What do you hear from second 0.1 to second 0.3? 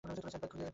bike